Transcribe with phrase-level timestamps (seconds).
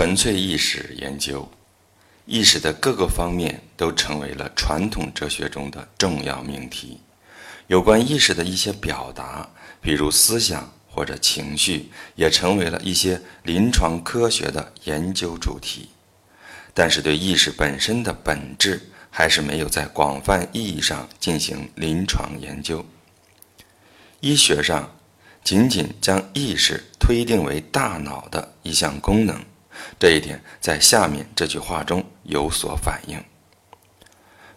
[0.00, 1.46] 纯粹意识研究，
[2.24, 6.98] 意识的各个方面都成为了传统哲学中的重要命题。
[7.66, 9.46] 有关意识的一些表达，
[9.78, 15.90] 比如思想或者情绪，也成为了一些临床科学的研究主题。
[16.72, 18.80] 但是，对意识本身的本质，
[19.10, 22.82] 还是没有在广泛意义上进行临床研究。
[24.20, 24.96] 医学上，
[25.44, 29.38] 仅仅将意识推定为大脑的一项功能。
[29.98, 33.22] 这一点在下面这句话中有所反映。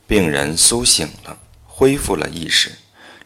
[0.06, 2.72] 病人苏醒了，恢复了意识。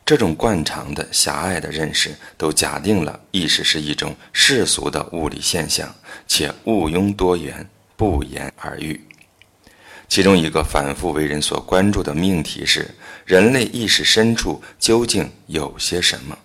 [0.06, 5.94] 这种惯常的狭隘的认识，都假定了意识是一种世俗的物理现象，
[6.26, 9.02] 且毋庸多言，不言而喻。
[10.08, 12.96] 其中一个反复为人所关注的命题是：
[13.26, 16.38] 人类意识深处究竟有些什么？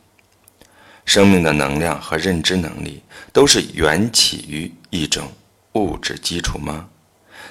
[1.05, 3.01] 生命的能量和认知能力
[3.33, 5.31] 都是缘起于一种。
[5.75, 6.89] 物质基础吗？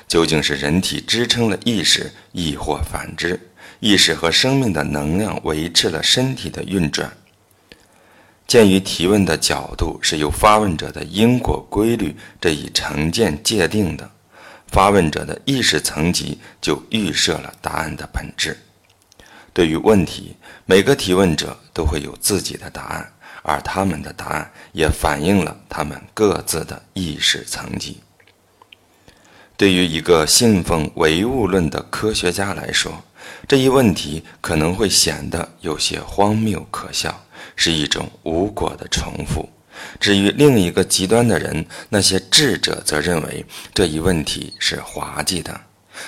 [0.08, 3.40] 究竟是人体支撑了意识，亦或反之？
[3.80, 7.12] 意识和生命的能量维持了身体的运转。
[8.46, 14.12] 鉴于提问的角度是由发问者的因果规律这一成见界定的，
[14.68, 18.58] 发问者的意识层级就预设了答案的本质。
[19.54, 28.00] 对于问题，每个提问者都会有自己的答案，而他们的答案也反映了他们各自的意识层级。
[29.62, 32.92] 对于一个信奉唯物论的科学家来说，
[33.48, 37.24] 这一问题可能会显得有些荒谬可笑，
[37.56, 39.48] 是一种无果的重复。
[40.00, 45.62] 至于另一个极端的人，那些智者则认为这一问题是滑稽的。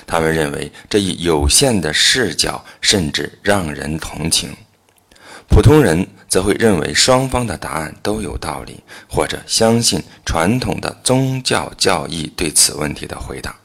[0.07, 4.49] 他们认为这一有限的视角甚至让人同情。
[5.47, 6.07] 普通人。
[6.33, 13.55] 则会认为双方的答案都有道理，或者相信传统的宗教教义对此问题的回答。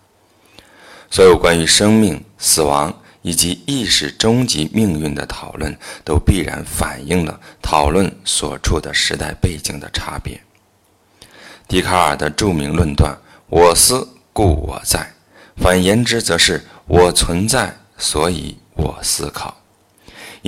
[1.11, 10.39] 所有关于生命、死亡以及意识终极命运的讨论，都必然反映了讨论所处的时代背景的差别。
[11.67, 13.17] 笛卡尔的著名论断
[13.49, 15.11] “我思故我在”，
[15.57, 19.57] 反言之则是我存在，所以我思考。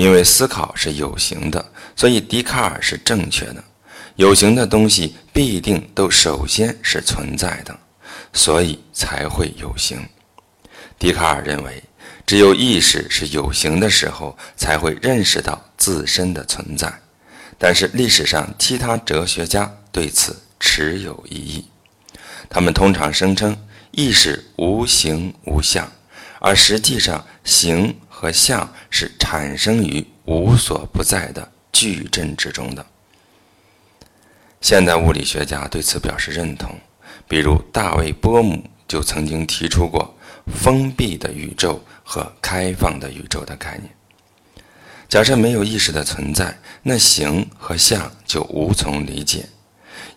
[0.00, 1.62] 因为思考是有形的，
[1.94, 3.62] 所以笛卡尔是正确的。
[4.16, 7.78] 有形的东西必定都首先是存在的，
[8.32, 10.02] 所以才会有形。
[10.98, 11.82] 笛卡尔认为，
[12.24, 16.90] 只有意识是有形的时候，才会认识到自身的存在。
[17.58, 21.68] 但是历史上其他哲学家对此持有异议，
[22.48, 23.54] 他们通常声称
[23.90, 25.92] 意识无形无相，
[26.40, 27.94] 而实际上形。
[28.20, 32.84] 和相是产生于无所不在的矩阵之中的。
[34.60, 36.78] 现代物理学家对此表示认同，
[37.26, 40.14] 比如大卫·波姆就曾经提出过
[40.54, 43.90] “封闭的宇宙”和“开放的宇宙”的概念。
[45.08, 49.48] 假设没有意识的存在，那形和相就无从理解。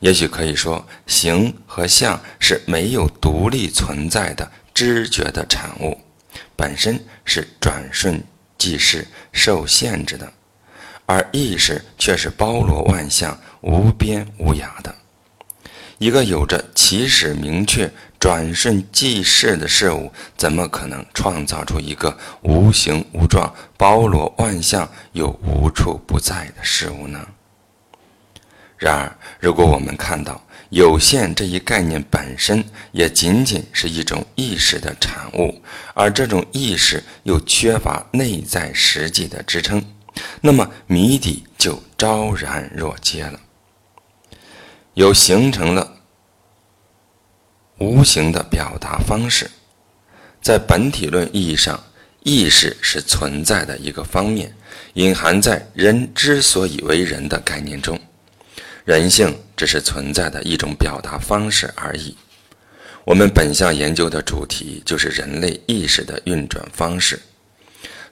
[0.01, 5.97] 也许可以说，形和相是没有独立存在的知觉的产物。
[6.55, 8.23] 本身是转瞬
[8.57, 10.31] 即逝、受限制的，
[11.05, 14.93] 而意识却是包罗万象、无边无涯的。
[15.99, 17.89] 一个有着起始明确、
[18.19, 27.25] 转瞬即逝的事物，怎么可能创造出一个无形无状、包罗万象又无处不在的事物呢？
[28.83, 32.61] 然而，如果我们看到有限这一概念本身
[32.91, 35.61] 也仅仅是一种意识的产物，
[35.93, 39.81] 而这种意识又缺乏内在实际的支撑，
[40.41, 43.39] 那么谜底就昭然若揭了。
[44.95, 45.93] 有形成了
[47.77, 49.49] 无形的表达方式，
[50.41, 51.81] 在本体论意义上，
[52.23, 54.53] 意识是存在的一个方面，
[54.95, 57.97] 隐含在人之所以为人的概念中。
[58.85, 62.15] 人性只是存在的一种表达方式而已。
[63.05, 67.19] 我们本项研究的主题就是人类意识的运转方式。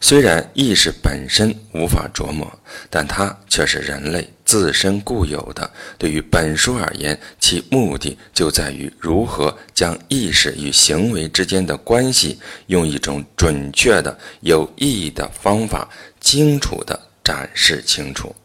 [0.03, 2.51] 虽然意识本身无法琢磨，
[2.89, 5.71] 但它却是人类自身固有的。
[5.99, 15.87] 对于本书而言，其目的就在于如何将意识与行为之间的关系，用一种准确的、有意义的方法，
[16.19, 18.35] 清楚地展示清楚。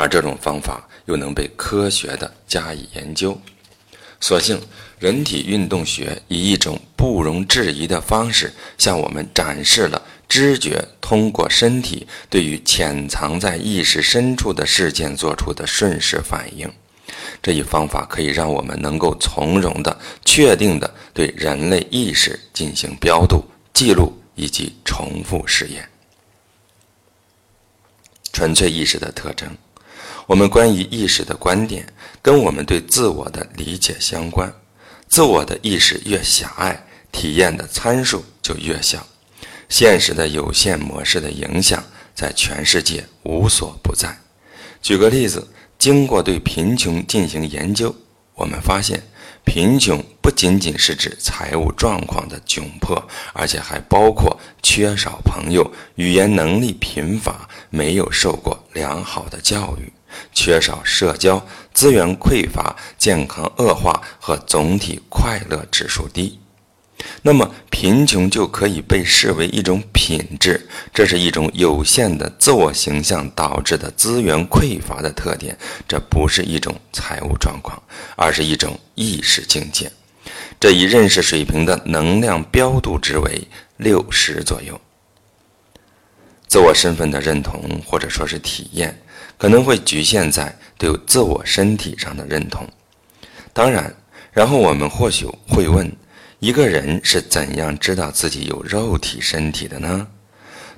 [0.00, 0.86] 而这种方法。
[1.06, 3.36] 又能被科学的加以研究，
[4.20, 4.60] 所幸
[5.00, 16.70] 人体运动学以一种不容置疑的方式向我们展示了知觉通过身体对于潜藏在意识深处的事件做出的瞬时反应。
[17.42, 25.88] 这一方法可以让我们能够从容的、确定的对人类意识进行标度、记录以及重复实验。
[28.32, 29.56] 纯粹意识的特征，
[30.30, 31.84] 我们关于意识的观点
[32.22, 34.48] 跟我们对自我的理解相关。
[35.08, 39.04] 自我的意识越狭隘，体验的参数就越小，
[39.68, 41.82] 现实的有限模式的影响
[42.14, 44.16] 在全世界无所不在。
[44.80, 47.92] 举个例子，经过对贫穷进行研究，
[48.36, 49.02] 我们发现，
[49.44, 59.92] 贫穷不仅仅是指财务状况的窘迫，而且还包括缺少朋友、语言能力贫乏、没有受过良好的教育。
[60.32, 66.38] 缺少社交资源匮乏、健康恶化和总体快乐指数低，
[67.22, 70.68] 那么贫穷就可以被视为一种品质。
[70.92, 75.56] 这是一种有限的自我形象导致的资源匮乏的特点。
[75.88, 77.82] 这不是一种财务状况，
[78.16, 79.90] 而是一种意识境界。
[80.58, 83.48] 这一认识水平的能量标度值为
[83.78, 84.78] 六十左右。
[86.46, 89.00] 自我身份的认同，或者说是体验。
[89.40, 92.68] 可能会局限在对自我身体上的认同，
[93.54, 93.94] 当然，
[94.32, 95.90] 然后我们或许会问：
[96.40, 100.06] 一个人是怎样知道自己有肉体身体的呢？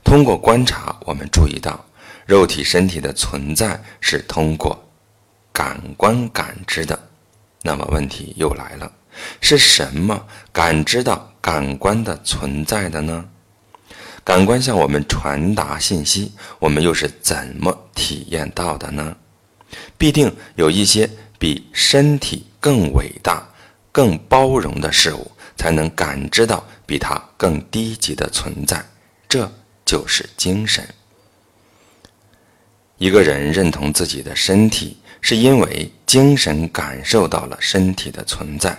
[0.04, 1.84] 通过观察，我们注意到，
[2.24, 4.80] 肉体身体的存在是通过
[5.52, 6.96] 感官感知的。
[7.62, 8.92] 那么问题又来了：
[9.40, 13.28] 是什么感知到感官的存在的呢？
[14.24, 19.16] 感官向我们传达信息，我们又是怎么体验到的呢？
[19.98, 23.42] 必定有一些比身体更伟大、
[23.90, 28.84] 更包容的事物，才能感知到比它更低级的存在。
[29.28, 29.50] 这
[29.84, 30.86] 就是精神。
[32.98, 38.78] 一个人认同自己的身体，是因为精神感受到了身体的存在。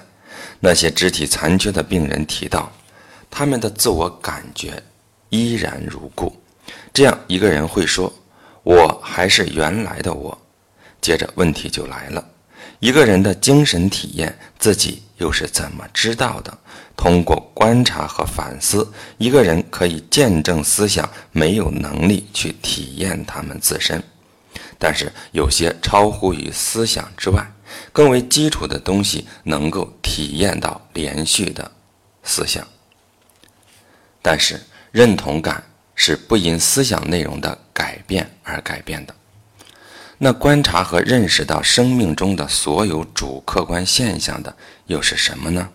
[0.61, 2.71] 那些肢体残缺的病人提到，
[3.29, 4.81] 他们的自我感觉。
[5.33, 6.31] 依然如故，
[6.93, 8.13] 这样一个人会说
[8.61, 10.39] ：“我还是原来的我。”
[11.01, 12.23] 接着问题就来了：
[12.77, 16.55] 一个人的精神体验自己又是怎么知道的？
[16.95, 18.87] 通过观察和反思，
[19.17, 24.03] 一个人可以见证思想没有能力去体验他们自身。
[24.77, 27.51] 但是有些超乎于思想之外、
[27.91, 31.71] 更为基础的东西，能够体验到连续的
[32.21, 32.67] 思想。
[34.21, 34.61] 但是。
[34.93, 35.63] 认同感
[35.95, 39.15] 是不因思想内容的改变而改变的。
[40.19, 44.55] 那观察和认识到生命中的所有主客观现象的
[44.85, 45.67] 又是什么呢？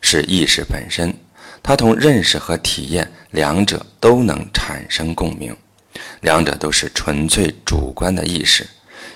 [0.00, 1.14] 是意识本身，
[1.62, 5.56] 它同认识和体验两者都能产生共鸣，
[6.22, 8.66] 两者都是纯粹主观的意识。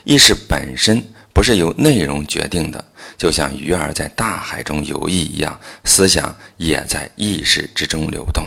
[0.05, 1.03] 意识本身
[1.35, 2.83] 不是由内容决定的，
[3.19, 8.47] 就像鱼儿在大海中游弋一样，思想也在意识之中流动。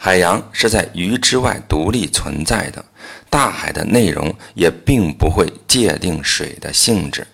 [0.00, 2.82] 海洋是在鱼之外独立存在的，
[3.28, 7.26] 大海的内容也并不会界定水的性质。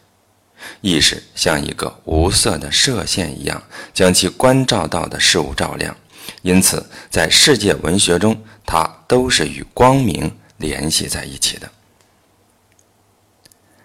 [0.80, 3.62] 意识像一个无色的射线一样，
[3.92, 5.94] 将其关照到的事物照亮，
[6.40, 11.70] 因此在世界文学中，它都是与光明联系在一起的。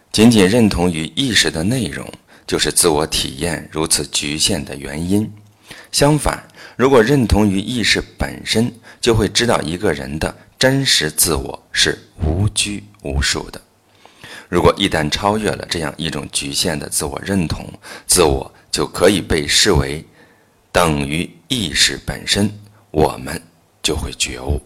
[0.10, 2.10] 仅仅认同于意识的内容，
[2.48, 5.30] 就是自我体验如此局限的原因。
[5.92, 6.42] 相反，
[6.80, 8.72] 如果认同于意识本身，
[9.02, 13.62] 就会知道一个人的真实自我是无拘无束的。
[14.48, 17.68] 如果一旦超越了这样一种局限的自我认同，
[18.08, 20.06] 自我就可以被视为
[20.72, 22.50] 等于意识本身，
[22.92, 23.42] 我们
[23.84, 24.62] 就会觉悟。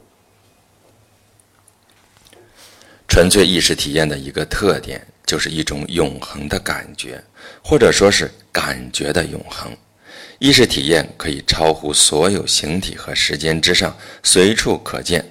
[3.07, 7.23] 纯粹意识体验的一个特点，就是一种永恒的感觉，
[7.63, 9.75] 或者说是感觉的永恒。
[10.43, 15.23] 意识体验可以超乎所有形体和时间之上，随处可见。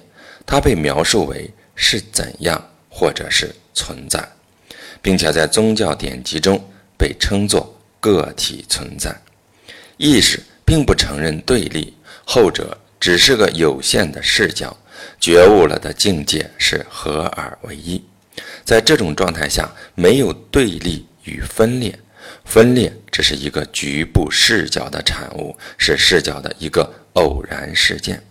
[0.43, 4.27] 它被描述为是怎样，或者是存在，
[5.03, 6.59] 并且在宗教典籍中
[6.97, 9.15] 被称作个体存在。
[9.97, 11.93] 意识并不承认对立，
[12.25, 14.75] 后者只是个有限的视角。
[15.19, 18.03] 觉悟了的境界是合二为一。
[18.65, 21.99] 在这种状态下，没有对立与分裂。
[22.45, 28.23] 分裂只是一个局部视角的产物，是视角的一个偶然事件。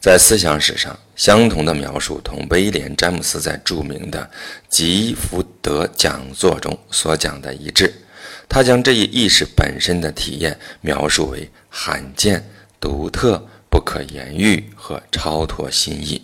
[0.00, 4.28] 在思想史上，相同的描述同威廉·詹姆斯在著名的
[4.68, 7.94] 吉福德讲座中所讲的一致。
[8.48, 12.44] 他将这一意识本身的体验描述为罕见、
[12.80, 16.20] 独特、不可言喻和超脱心意，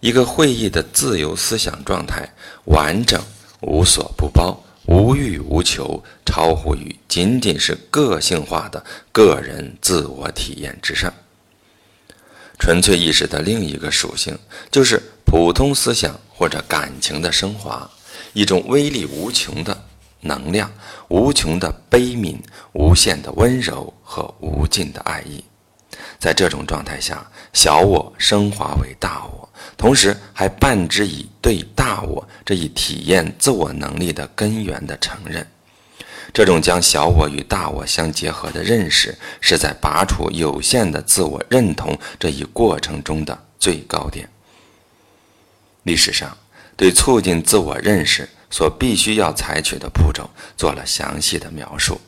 [0.00, 2.28] 一个会议的自由思想状态，
[2.64, 3.22] 完整、
[3.60, 4.58] 无所不包。
[4.86, 11.12] 无欲无求，超乎于仅仅是个性化的个人自我体验之上。
[12.58, 14.38] 纯粹意识的另一个属性，
[14.70, 17.90] 就是普通思想或者感情的升华，
[18.32, 19.84] 一种威力无穷的
[20.20, 20.72] 能量，
[21.08, 22.36] 无穷的悲悯，
[22.72, 25.44] 无限的温柔和无尽的爱意。
[26.18, 35.46] 在这种状态下，小我升华为大我，同时还伴之以对大我这一体验自我能力的根源的承认。
[36.32, 44.28] 这种将小我与大我相结合的认识，是在拔除有限的自我认同这一过程中的最高点。
[45.84, 46.36] 历史上
[46.76, 52.00] 对促进自我认识所必须要采取的步骤做了详细的描述，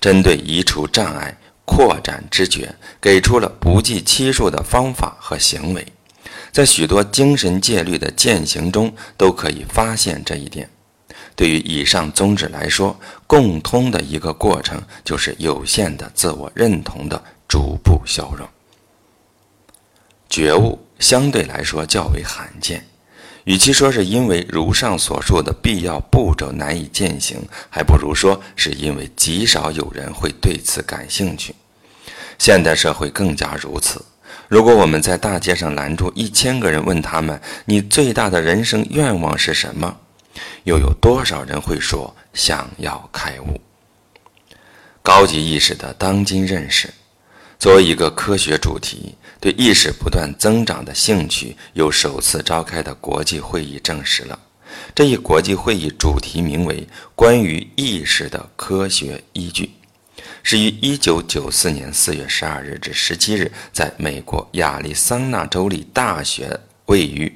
[0.00, 1.36] 针对移除障碍。
[1.68, 5.86] 扩展知觉，给出了不计其数的方法和行为，
[6.50, 10.70] 在许多精神戒律的践行中都可以发现这一点。
[11.36, 18.48] 对于以上宗旨来说，共通的一个过程就是有限的自我认同的逐步消融。
[20.30, 22.84] 觉悟相对来说较为罕见。
[23.48, 27.40] 与其说是因为如上所述的必要步骤难以践行，
[27.70, 31.54] 还不如说是因为极少有人会对此感兴趣。
[32.38, 34.04] 现代社会更加如此。
[34.48, 39.96] 如果我们在大街上拦住一千个人，问他们：“你最大的人生愿望是什么？”
[40.64, 43.58] 又有多少人会说想要开悟？
[45.02, 46.92] 高级意识的当今认识，
[47.58, 49.14] 作为一个科学主题。
[49.40, 54.38] 对意识不断增长的兴趣，由首次召开的国际会议证实了。
[54.94, 59.70] 这一国际会议主题名为“关于意识的科学依据”，
[60.42, 67.32] 是于1994年4月12日至17日，在美国亚利桑那州立大学位于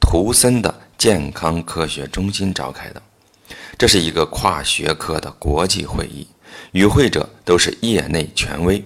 [0.00, 3.02] 图森的健康科学中心召开的。
[3.78, 6.26] 这是一个跨学科的国际会议，
[6.72, 8.82] 与会者都是业内权威。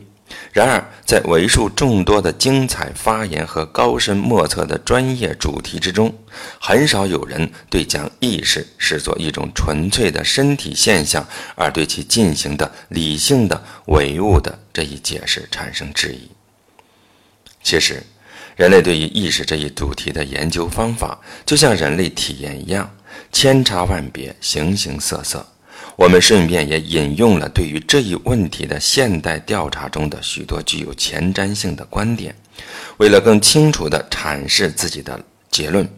[0.57, 6.11] 然而，在为数众多的精彩发言和高深莫测的专业主题之中，
[6.59, 16.27] 很少有人对将意识视作一种纯粹的身体现象而对其进行的理性的唯物的这一解释产生质疑。
[17.63, 18.03] 其实，
[18.57, 22.91] 人类对于意识这一主题的研究方法，就像人类体验一样，
[23.31, 25.47] 千差万别，形形色色。
[25.97, 32.35] 我们顺便也引用了对于这一问题的现代调查中的许多具有前瞻性的观点，
[32.99, 35.19] 为了更清楚地阐释自己的
[35.51, 35.89] 结论，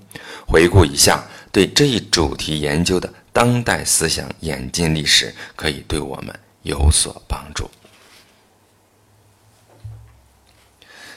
[0.47, 6.33] 回顾一下对这一主题研究的当代思想演进历史，可以对我们
[6.63, 7.69] 有所帮助。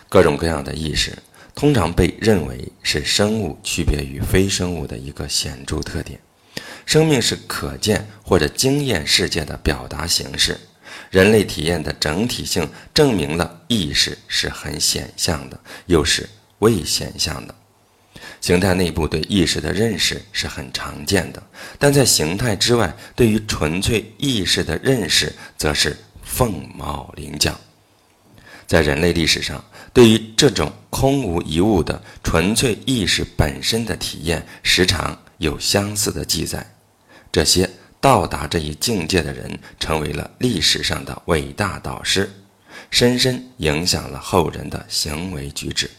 [0.09, 1.17] 各种各样的意识，
[1.53, 6.19] 通常被认为是生物区别于非生物的一个显著特点。
[6.85, 10.59] 生命是可见或者经验世界的表达形式，
[11.09, 17.55] 人类体验的整体性证明了意识是很显象的，又是未显象的。
[18.41, 21.41] 形态内部对意识的认识是很常见的，
[21.77, 27.59] 但在形态之外，对于纯粹意识的认识则是凤毛麟角。
[28.67, 35.17] 在人类历史上，对于这种空无一物的纯粹意识本身的体验，时常。
[35.41, 36.75] 有相似的记载，
[37.31, 37.67] 这些
[37.99, 42.31] 到达这一境界的人成为了历史上的伟大导师，
[42.91, 45.89] 深深影响了后人的行为举止。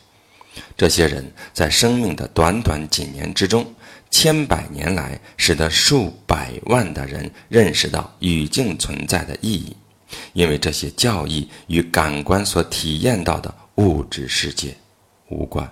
[0.77, 3.75] 这些人在生命的短短几年之中，
[4.13, 9.77] 千百年来，使得数百万的人认识到语境存在的意义，
[10.35, 14.77] 因为这些教义与感官所体验到的物质世界
[15.31, 15.69] 无关，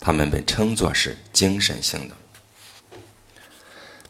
[0.00, 2.16] 他们被称作是精神性的。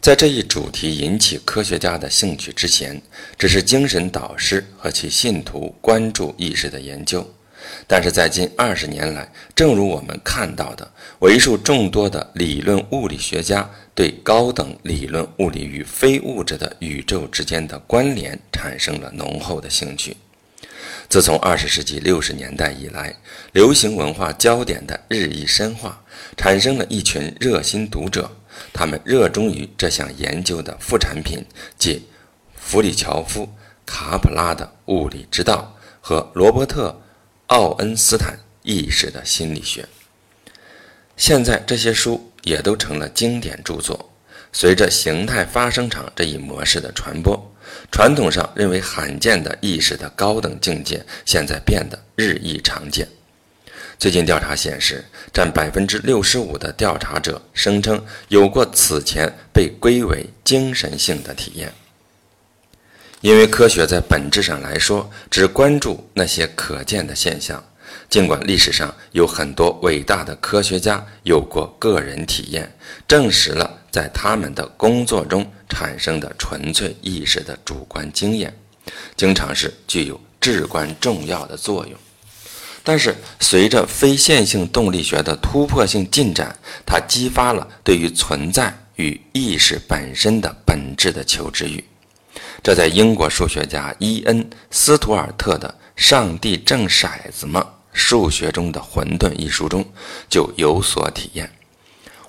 [0.03, 3.01] 在这一主题引起科学家的兴趣之前，
[3.39, 7.25] 只是精神导师和其信徒关注意识的研究。
[7.87, 10.91] 但是在近二十年来，正如我们看到的，
[11.21, 20.17] 为数众多的理论物理学家对高等理论物理与非物质的宇宙之间的关联产生了浓厚的兴趣。
[21.09, 23.15] 自从二十世纪六十年代以来，
[23.53, 26.03] 流行文化焦点的日益深化，
[26.37, 28.29] 产生了一群热心读者。
[28.73, 31.45] 他们热衷于这项研究的副产品，
[31.79, 32.07] 即
[32.55, 33.45] 弗里乔夫·
[33.85, 36.89] 卡普拉的物理之道和罗伯特·
[37.49, 39.87] 奥恩斯坦意识的心理学。
[41.17, 44.09] 现在这些书也都成了经典著作。
[44.55, 47.41] 随着形态发生场这一模式的传播，
[47.91, 53.09] 传统上认为罕见的意识的高等境界，现在变得日益常见。
[54.03, 61.73] 最近调查显示，占百分之六十五的调查者声称有过此前被归为精神性的体验。
[63.21, 67.63] 因为科学在本质上来说，只关注那些可见的现象。
[68.11, 78.53] 尽管历史上有很多伟大的科学家有过个人体验，证实了在他们的工作中产生的纯粹意识的主观经验，
[79.15, 81.97] 经常是具有至关重要的作用。
[82.85, 91.85] 但是，随着非线性动力学的突破性进展，它激发了对于存在与意识本身的本质的求知欲。
[92.61, 97.65] 这在英国数学家伊恩·斯图尔特的《上帝掷骰子吗？
[97.93, 99.85] 数学中的混沌》一书中
[100.29, 101.49] 就有所体验。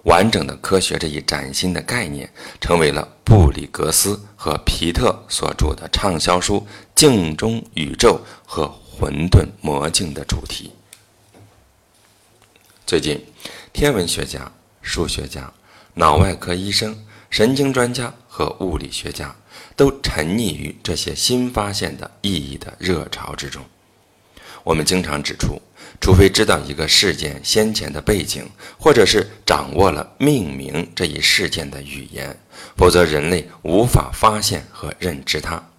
[0.03, 2.29] 完整的科学这一崭新的概念，
[2.61, 6.59] 成为了布里格斯和皮特所著的畅销书
[6.93, 8.71] 《镜中宇宙》和。
[8.95, 10.71] 混沌魔镜的主题。
[12.85, 13.25] 最近，
[13.73, 14.51] 天文学家、
[14.83, 15.51] 数学家、
[15.95, 16.95] 脑外科医生、
[17.31, 19.35] 神经专家和物理学家
[19.75, 23.65] 都沉溺于这些新发现的意义的热潮之中。
[24.63, 25.59] 我们经常指出，
[25.99, 28.47] 除非知道一个事件先前的背景，
[28.77, 32.39] 或者是掌握了命名这一事件的语言，
[32.77, 35.72] 否则人类无法发现和认知它。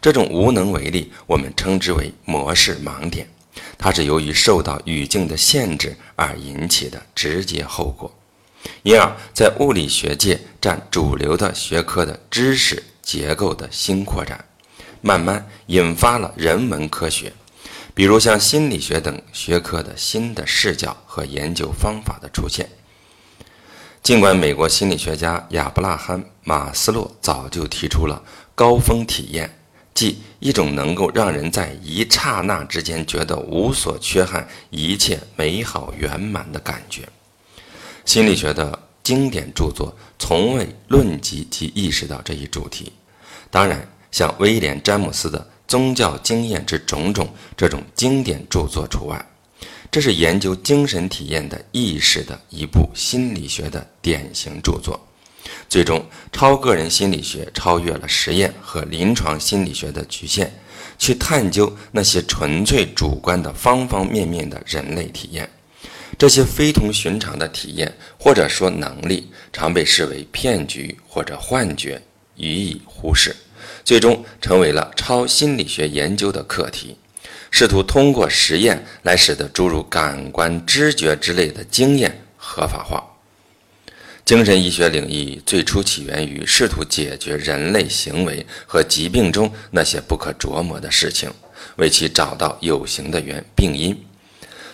[0.00, 3.28] 这种无能为力，我们称之为模式盲点，
[3.76, 8.12] 它是由于受到语境的限制而引起的直接后果，
[8.82, 14.44] 因而，在物理学界占主流的学科的知识结构的新扩展，
[15.00, 17.32] 慢慢引发了人文科学，
[17.94, 22.68] 比如像心理学等学科的新的视角和研究方法的出现。
[24.00, 28.22] 尽管美国心理学家亚伯拉罕·马斯洛早就提出了
[28.54, 29.57] 高峰体验。
[29.98, 37.02] 即一种能够让人在一刹那之间觉得无所缺憾、一切美好圆满的感觉。
[38.04, 42.92] 心理学的经典著作从未论及及意识到这一主题。
[43.50, 47.26] 当然，像威廉·詹姆斯的《宗教经验之种种》
[47.56, 49.26] 这种经典著作除外。
[49.90, 55.07] 这是研究精神体验的意识的一部心理学的典型著作。
[55.68, 60.50] 最终，超个人心理学超越了实验和临床心理学的局限，
[60.98, 65.48] 去探究那些纯粹主观的方方面面的人类体验。
[66.16, 72.02] 这些非同寻常的体验或者说能力，常被视为骗局或者幻觉，
[72.36, 73.36] 予以忽视，
[73.84, 76.96] 最终成为了超心理学研究的课题，
[77.50, 83.04] 试图通过实验来使得诸如感官、知觉之类的经验合法化。
[84.28, 91.32] 精神医学领域最初起源于试图解决人类行为和疾病中那些不可琢磨的事情，
[91.76, 93.98] 为其找到有形的原病因。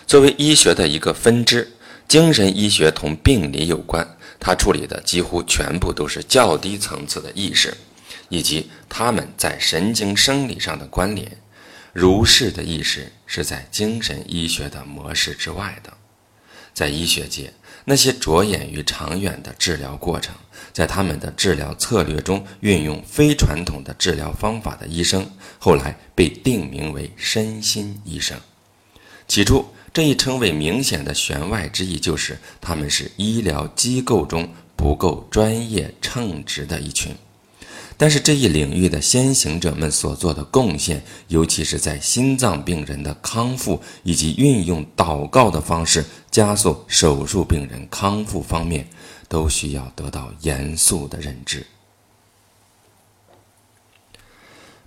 [0.05, 1.71] 作为医学的一个分支，
[2.05, 4.05] 精神医学同病理有关，
[4.41, 7.73] 它处理的几乎全部都是较低层次的意识，
[8.27, 11.31] 以及它们在神经生理上的关联。
[11.93, 15.93] 如是的意识是在精神医学的模式之外的，
[16.73, 17.53] 在医学界。
[17.85, 20.35] 那些着眼于长远的治疗过程，
[20.73, 28.37] 在他们的治疗策略中运用非传统的治疗方法的医生，后来被定名为身心医生。
[29.27, 37.15] 起初，这一称谓明显的弦外之意就是，他们是医疗机构中不够专业称职的一群。
[37.97, 48.87] 但是这一领域的先行者们所做的贡献，尤其是在心脏病人的康复以及运用祷告的方式加速手术病人康复方面，
[49.29, 51.65] 都需要得到严肃的认知。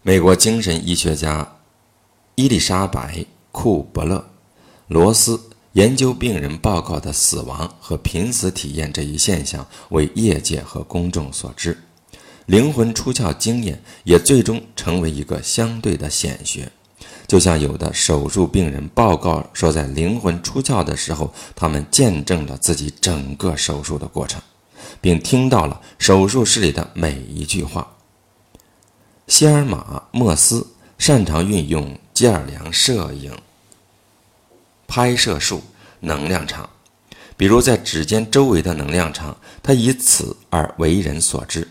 [0.03, 1.57] 美国精神医学家
[2.35, 3.16] 伊丽莎白·
[3.53, 4.29] 库伯勒
[4.87, 5.40] 罗斯
[5.73, 11.77] 研究病人报告的死亡和濒死体验这一现象，为业界和公众所知。
[12.48, 16.72] 灵魂出窍经验也最终成为一个相对的显学，
[17.26, 24.40] 就像有的手术病人报告说，在灵魂出窍的时候，他们见证了自己整个手术的过程，
[24.98, 27.87] 并听到了手术室里的每一句话。
[29.26, 33.30] 希尔玛·莫斯擅长运用基尔良摄影
[34.87, 35.62] 拍摄术
[36.00, 36.70] 能量场，
[37.37, 41.68] 比如在指尖周围的能量场，他以此而为人所知。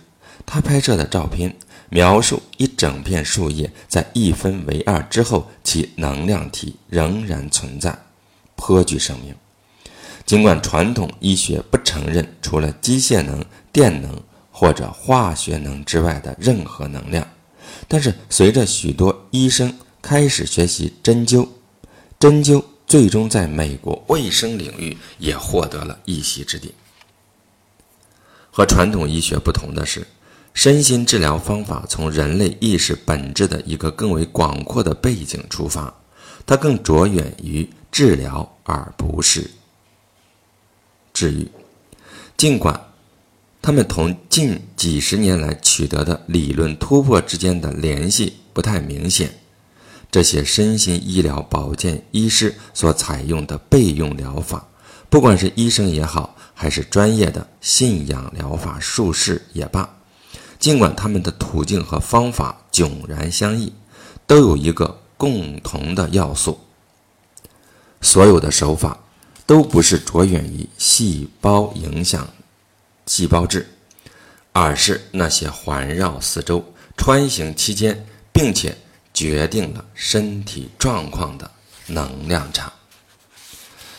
[0.47, 1.53] 他拍摄的照片
[1.89, 7.95] 描述一整片树叶在一分为二之后，其能量体仍然存在，
[8.55, 9.35] 颇具生命。
[10.25, 17.27] 尽管传统医学不承认除了机械能、电能或者化学能之外的任何能量，
[17.87, 21.47] 但是随着许多医生开始学习针灸，
[22.17, 26.73] 针灸最终在美国卫生领域也获得了一席之地。
[28.49, 30.07] 和传统医学不同的是，
[30.57, 35.93] 身心治疗方法从人类意识本质的一个更为广阔的背景出发，
[36.47, 39.51] 它更着眼于治疗而不是
[41.13, 41.47] 治愈。
[42.35, 42.87] 尽管
[43.61, 49.29] 他们同近几十年来取得的理论突破之间的联系不太明显。
[50.09, 54.67] 这些身心医疗保健医师所采用的备用疗法，
[55.07, 59.87] 不管是医生也好，还是专业的信仰疗法术士也罢，
[60.59, 63.73] 尽管他们的途径和方法迥然相异，
[64.25, 66.59] 都有一个共同的要素：
[68.01, 68.97] 所有的手法
[69.45, 72.27] 都不是着眼于细胞影响
[73.05, 73.67] 细胞质，
[74.51, 76.63] 而是那些环绕四周、
[76.95, 78.77] 穿行期间，并且。
[79.13, 81.49] 决定了身体状况的
[81.87, 82.71] 能量场。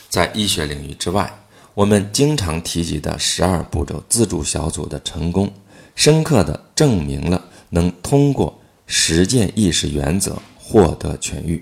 [0.08, 1.36] 在医学领域之外，
[1.74, 5.52] 我们经常提及的十二步骤自助小组的成功，
[5.98, 8.56] 深刻地证明了能通过
[8.86, 11.60] 实践意识原则获得痊愈。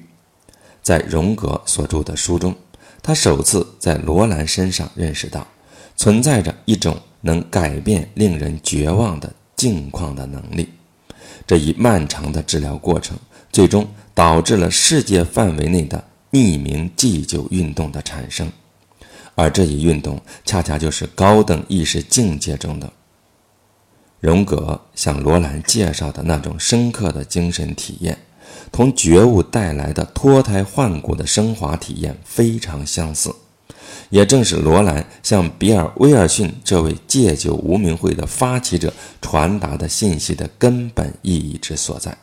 [0.83, 2.55] 在荣格所著的书中，
[3.03, 5.47] 他首次在罗兰身上认识到，
[5.97, 10.69] 存在着一种能改变令人绝望的境况的能力。
[11.47, 13.19] 这一漫长的治疗过程。
[13.53, 18.53] 最终导致了世界范围内的匿名祭酒运动的产生，
[19.35, 22.93] 而这一运动恰恰就是高等意识境界中的
[24.21, 28.19] 荣格向罗兰介绍的那种深刻的精神体验，
[28.73, 33.35] 同觉悟带来的脱胎换骨的升华体验非常相似。
[34.11, 42.17] 也正是罗兰向比尔·威尔逊这位戒酒无名会的发起者传达的信息的根本意义之所在。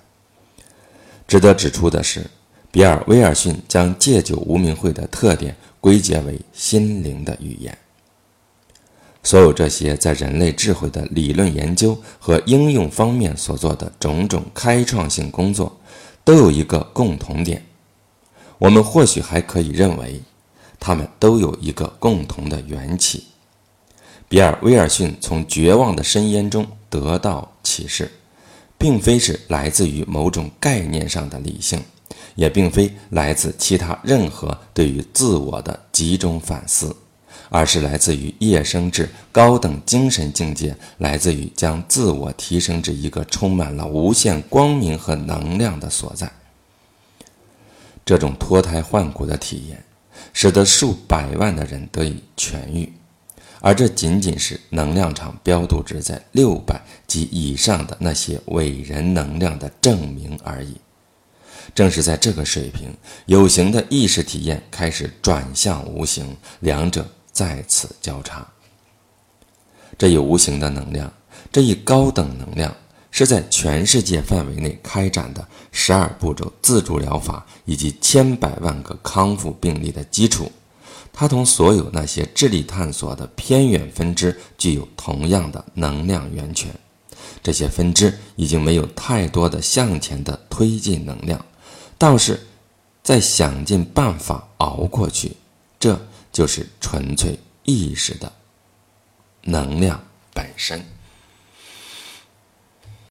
[1.27, 2.25] 值得指出的是，
[2.71, 7.77] 比尔·威尔逊将戒酒无名会的特点归结为心灵的语言。
[9.23, 15.75] 所有这些在人类智慧的理论研究和应用方面所做的种种开创性工作，
[16.23, 17.65] 都有一个共同点。
[18.59, 20.21] 我们或许还可以认为，
[20.79, 23.23] 他们都有一个共同的缘起。
[24.29, 28.11] 比尔·威尔逊从绝望的深渊中得到启示。
[28.75, 31.81] 并非是来自于某种概念上的理性，
[32.35, 36.93] 也并非来自其他任何对于自我的集中反思，
[37.53, 46.31] 而是来自于夜生至高等精神境界，来自于将自我提升至一个充满了无限光明和能量的所在。
[48.03, 49.85] 这种脱胎换骨的体验，
[50.33, 52.91] 使得数百万的人得以痊愈。
[53.61, 60.73] 而这仅仅是能量场标度值在六百及以上的那些伟人能量的证明而已。
[61.75, 68.47] 正是在这个水平，有形的意识体验开始转向无形，两者在此交叉。
[69.97, 71.11] 这一无形的能量，
[71.51, 72.73] 这一高等能量，
[73.11, 80.51] 是在全世界范围内开展的十二步骤自助疗法以及千百万个康复病例的基础。
[81.11, 86.73] 它同所有那些智力探索的偏远分支具有同样的能量源泉，
[87.43, 91.45] 这些分支已经没有太多的向前的推进能量，
[91.99, 92.47] 倒是
[93.03, 95.37] 在想尽办法熬过去。
[95.79, 95.99] 这
[96.33, 98.33] 就是纯粹意识的
[99.43, 100.83] 能量本身。